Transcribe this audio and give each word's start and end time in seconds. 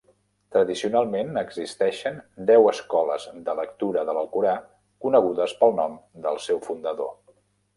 Tradicionalment, 0.53 1.27
existeixen 1.41 2.17
deu 2.47 2.65
escoles 2.71 3.27
de 3.49 3.55
lectura 3.61 4.07
de 4.09 4.17
l'Alcorà 4.19 4.57
conegudes 5.07 5.55
pel 5.61 5.77
nom 5.83 5.97
del 6.25 6.43
seu 6.49 6.65
fundador. 6.71 7.17